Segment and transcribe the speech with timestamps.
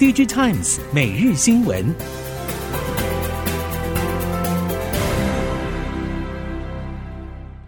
[0.00, 1.94] DG Times 每日新闻，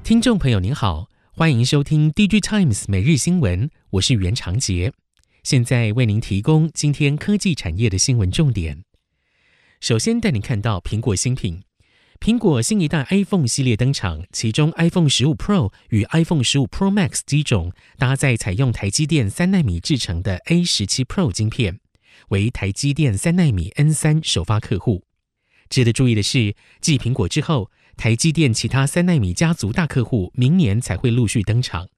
[0.03, 4.95] 听众朋友您好，欢迎收听 DG Times 每日新闻，我是袁长杰，
[5.43, 8.83] 现在为您提供今天科技产业的新闻重点。
[9.79, 11.61] 首先带您看到苹果新品。
[12.19, 21.81] 苹果新一代 iPhone 系列登场，其中 iPhone 十五 Pro 与 iPhone 十五 Pro Max 机种搭载采用台积电三纳米制成的 A 十七 Pro 晶片，
[22.29, 25.05] 为台积电三纳米 N 三首发客户。
[25.69, 31.89] 值得注意的是，继苹果之后，台积电其他三纳米家族大客户明年才会陆续登场。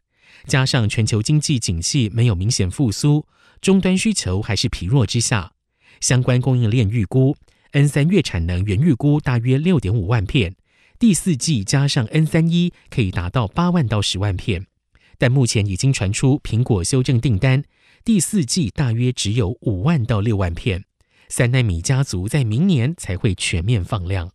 [0.46, 3.26] 加上全球经济景气没有明显复苏，
[3.60, 5.52] 终端需求还是疲弱之下，
[6.00, 7.36] 相关供应链预估。
[7.72, 10.54] N 三月产能原预估大约六点五万片，
[10.98, 14.66] 第四季加上 N 三一可以达到八万到十万片，
[15.18, 17.64] 但目前已经传出苹果修正订单，
[18.04, 20.84] 第四季大约只有五万到六万片。
[21.30, 24.30] 三纳米家族在明年才会全面放量。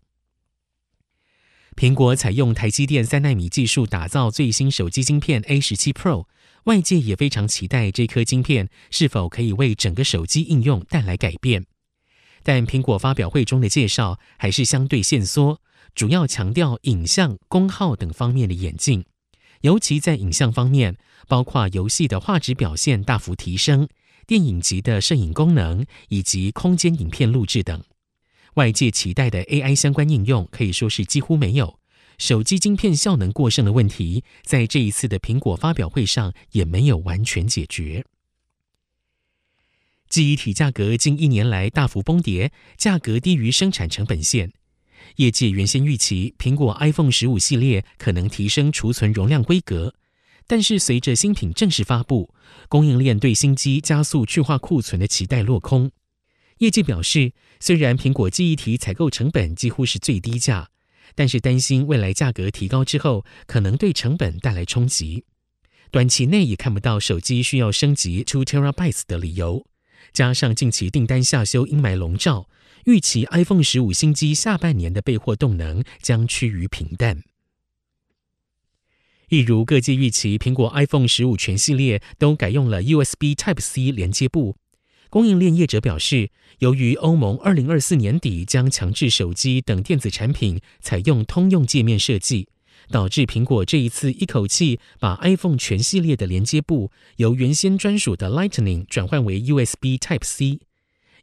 [1.75, 6.25] 苹果采用台积电三纳米技术打造最新手机晶片 A 十七 Pro，
[6.63, 11.67] 外界也非常期待这颗晶片是否可以为整个手机应用带来改变。
[12.41, 15.61] 但苹果发表会中的介绍还是相对限缩，
[15.93, 19.05] 主要强调影像、功耗等方面的演进，
[19.61, 23.87] 尤其在影像方面，包括游戏的画质表现大幅提升、
[24.25, 27.83] 电影级的摄影功能以及空间影片录制等。
[28.55, 31.79] 外界期待的 AI 相关应用可以说是几乎没有，
[32.17, 38.05] 手机晶片效能过剩的问题，在这一次的苹果发表会上也没有完全解决。
[40.09, 44.51] 记忆体价格近一年来大幅崩跌，价格低于生产成本线。
[45.19, 49.93] 业界原先预期苹果 iPhone 十五系列可能提升储存容量规格，
[50.47, 52.33] 但是随着新品正式发布，
[52.69, 55.91] 供应链对新机加速去化库存的期待落空。
[56.59, 60.69] 业界表示，虽然苹果记忆体采购成本几乎是最低价，
[61.15, 65.25] 但是担心未来价格提高之后，可能对成本带来冲击。
[65.91, 69.65] 短期内也看不到手机需要升级 to Terabytes 的理由。
[70.13, 72.47] 加上近期订单下修阴霾笼罩，
[72.89, 77.21] 预期 iPhone 十五新机下半年的备货动能将趋于平淡。
[79.29, 84.57] 一如各界预期，苹果 iPhone 十五全系列都改用了 USB Type C 连接部。
[85.11, 92.47] 供应链业者表示，由于欧盟二零二四年底将强制手机等电子产品采用通用界面设计。
[92.89, 100.61] 导致苹果这一次一口气把 iPhone 全系列的连接部由原先专属的 Lightning 转换为 USB Type C。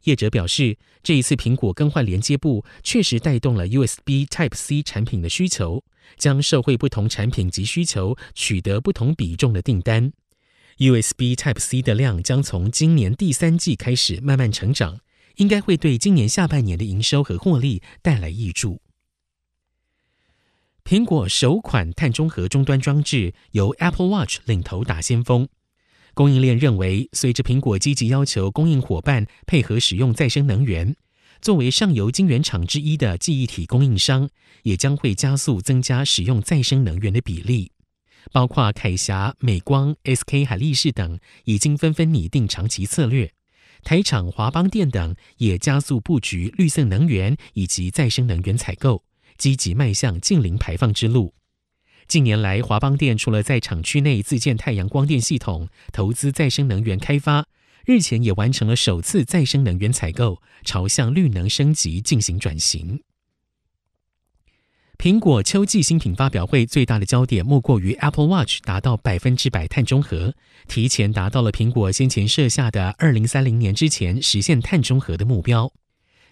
[0.07, 5.83] 业者表示，这一次苹果更换连接部确实带动了 USB Type C 产品的需求，
[6.15, 10.13] 将社会不同产品及需求取得不同比重的订单。
[10.77, 15.01] USB Type C 的量将从今年第三季开始慢慢成长，
[15.35, 18.79] 应该会对今年下半年的营收和获利带来挹注。
[20.85, 25.49] 苹果首款碳中和终端装置由 Apple Watch 领头打先锋，
[26.17, 30.95] 供应链认为，随着苹果积极要求供应伙伴配合使用再生能源，
[31.43, 34.27] 作为上游晶圆厂之一的记忆体供应商，
[34.63, 37.71] 也将会加速增加使用再生能源的比例。
[38.31, 43.31] 包括凯霞、美光、SK 海力士等已经纷纷拟定长期策略，
[43.83, 49.03] 台厂华邦电等也加速布局绿色能源以及再生能源采购。
[49.37, 51.35] 积极迈向净零排放之路。
[52.07, 57.45] 近年来，华邦电除了在厂区内自建太阳光电系统，投资再生能源开发，
[57.85, 63.01] 日前也完成了首次再生能源采购，朝向绿能升级进行转型。
[64.97, 70.33] 苹果秋季新品发表会最大的焦点莫过于 Apple Watch 达到百分之百碳中和，
[70.69, 75.73] 提前达到了苹果先前设下的二零三零年之前实现碳中和的目标。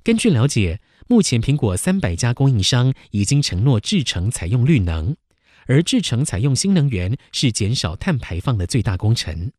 [0.03, 5.15] 根据了解，目前苹果三百家供应商已经承诺制成采用绿能，
[5.65, 9.51] 而制成采用新能源是减少碳排放的最大功臣。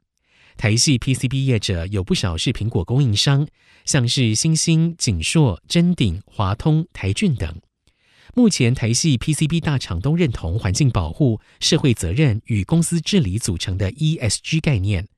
[0.56, 3.46] 台系 PCB 业者有不少是苹果供应商，
[3.84, 7.60] 像是新兴、景硕、臻鼎、华通、台俊等。
[8.34, 15.08] 目前台系 PCB 大厂都认同环境保护、社会责任与公司治理组成的 ESG 概念。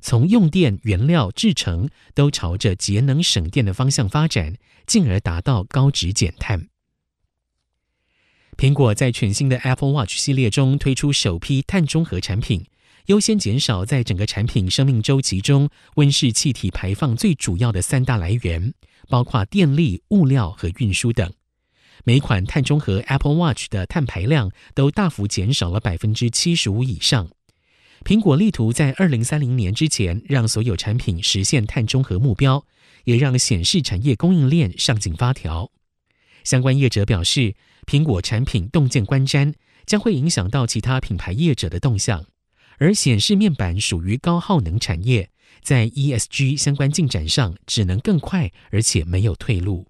[0.00, 4.54] 从用电、原料、制成都朝着节能省电的方向发展，
[4.86, 6.68] 进而达到高值减碳。
[8.56, 12.64] 苹果在全新的 Apple Watch 系列中推出首批碳中和产品，
[13.06, 18.72] 优先减少在整个产品生命周期中温室气体排放最主要的三大来源，
[19.10, 21.30] 包括电力、物料和运输等。
[22.04, 27.28] 每款碳中和 Apple Watch 的碳排量都大幅减少了百分之七十五以上。
[28.04, 32.64] 苹果力图在二零三零年之前让所有产品实现碳中和目标，
[33.04, 35.70] 也让显示产业供应链上紧发条。
[36.44, 37.56] 相关业者表示，
[37.86, 39.54] 苹果产品洞见观瞻，
[39.86, 42.26] 将会影响到其他品牌业者的动向。
[42.78, 45.30] 而显示面板属于高耗能产业，
[45.62, 49.86] 在 ESG 相关进展上只能更快，而且没有退路。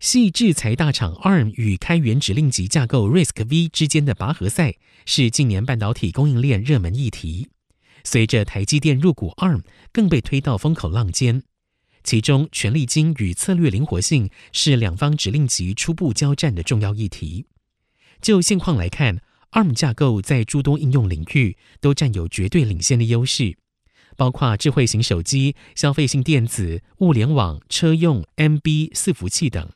[0.00, 7.48] 系制裁大厂 ARM 与开源指令集架构 RISC-V 之间的拔河赛，是近年半导体供应链热门议题。
[8.04, 9.62] 随着台积电入股 ARM，
[9.92, 11.42] 更被推到风口浪尖。
[12.08, 17.44] 其中，权力金与策略灵活性是两方指令集初步交战的重要议题。
[18.22, 19.20] 就现况来看
[19.52, 23.58] ，ARM 架构在诸多应用领域都占有绝对领先的优势，
[24.16, 29.68] 包括智慧型手机、消费性电子、物联网、车用、MB 伺服器等。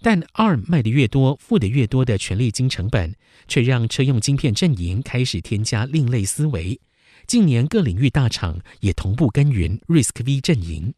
[0.00, 3.14] 但 ARM 卖得越多，付得越多的权利金成本，
[3.46, 6.80] 却让车用晶片阵营开始添加另类思维。
[7.26, 10.94] 近年各领域大厂也同步耕耘 RISC-V 阵营。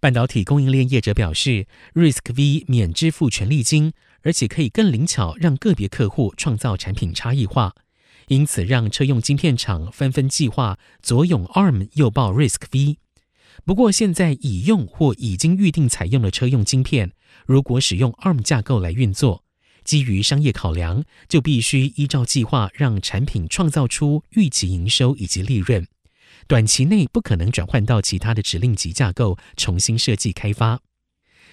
[0.00, 3.92] 半导体供应链业者表示，RISC-V 免支付权利金，
[4.22, 7.74] 而且可以更灵巧让个别客户创造产品差异化，
[8.28, 12.98] 因此让车用晶片厂纷纷计划左拥 ARM 右抱 RISC-V。
[13.64, 17.10] 不过，现在已用或已经预定采用的车用晶片，
[17.44, 19.42] 如果使用 ARM 架构来运作，
[19.82, 25.86] 基于商业考量，就必须依照计划让产品创造出预期营收以及利润。
[26.48, 30.80] 短期内不可能转换到其他的指令集架构重新设计开发。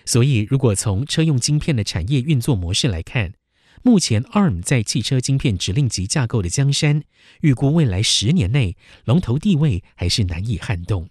[0.06, 3.34] 所以，如果从车用晶片的产业运作模式来看，
[3.84, 7.04] 目前 ARM 在汽车晶片指令集架构的江山，
[7.42, 11.10] 预估未来十年内龙头地位还是难以撼动。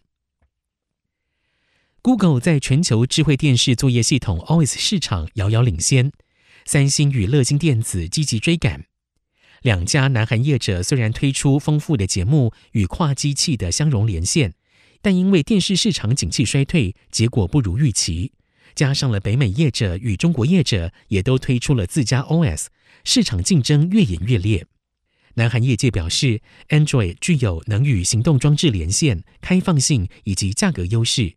[2.01, 6.11] Google 在全球智慧电视作业系统 OS 市场遥遥领先，
[6.65, 8.87] 三星与乐金电子积极追赶。
[9.64, 14.52] 两家南韩业者虽然推出丰富的节目与跨机器的相容连线，
[15.00, 18.32] 但因为电视市场景气衰退，结果不如预期。
[18.75, 22.66] 加上了北美业者与中国业者也都推出了自家 OS，
[23.05, 24.66] 市场竞争越演越烈。
[25.37, 31.37] 南韩业界表示，Android 具有能与行动装置连线、开放性以及价格优势。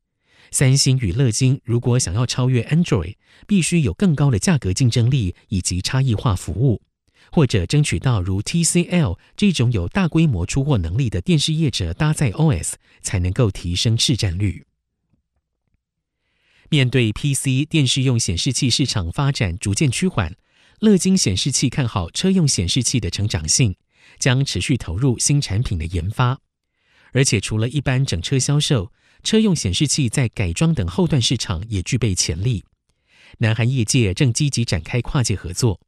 [0.52, 3.16] 三星与乐金如果想要超越 Android，
[3.48, 6.82] 必须有更高的价格竞争力以及差异化服务，
[7.32, 14.66] 或者争取到如 TCL 这种有大规模出货能力的电视业者搭载 OS，才能够提升市占率。
[16.70, 20.36] 面对 PC 电视用显示器市场发展逐渐趋缓，
[20.80, 23.76] 乐金显示器看好车用显示器的成长性，
[24.20, 26.40] 将持续投入新产品的研发，
[27.14, 28.92] 而且除了一般整车销售。
[29.24, 32.64] 车用显示器在改装等后段市场也具备潜力，
[33.40, 35.82] 南韩业界正积极展开跨界合作。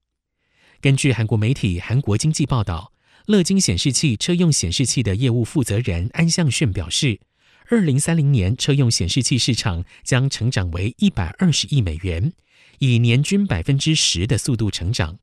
[0.82, 2.94] 根据韩国媒体《韩国经济》报道，
[3.26, 7.20] 乐金显示器车用显示器的业务负责人安相炫表示，
[7.68, 12.32] 二零三零年车用显示器市场将成长为一百二十亿美元，
[12.78, 15.20] 以年均百分之十的速度成长。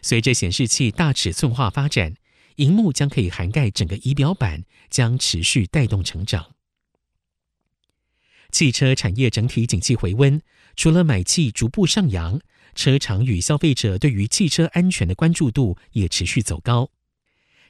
[0.00, 2.14] 随着显示器大尺寸化发展，
[2.54, 6.52] 荧幕将可以涵盖整个仪表板，将持续带动成长。
[8.50, 10.40] 汽车产业整体景气回温，
[10.74, 12.40] 除了买气逐步上扬，
[12.76, 16.90] 车厂与消费者对于汽车安全的关注度也持续走高。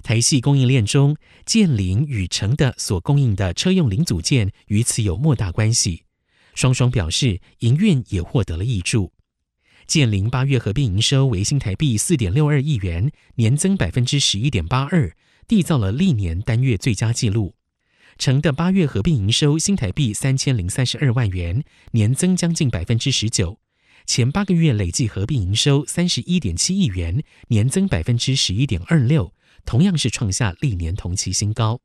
[0.02, 1.16] 台系供应链中，
[1.46, 6.02] 建凌与成的所供应的车用零组件与此有莫大关系，
[6.54, 9.12] 双双表示营运也获得了挹注。
[9.86, 15.16] 建凌八月合并营收为新台币四点六二亿元，年增百分之十一点八二，
[15.48, 17.54] 缔造了历年单月最佳纪录。
[18.18, 23.58] 成的八月合并营收新台币三千零三十二万元，年增将近百分之十九。
[24.06, 29.34] 前八个月累计合并营收三十一点七亿元，年增百分之十一点二六，
[29.64, 31.80] 同样是创下历年同期新高。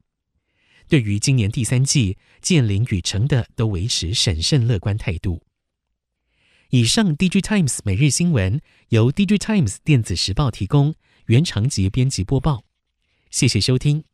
[0.88, 5.42] 对于今年第三季，建林与成德都维持审慎乐观态度。
[6.70, 12.63] 以上，DigiTimes 每日新闻由 DigiTimes 电子时报提供，原长节编辑播报。
[13.30, 14.11] 谢谢收听。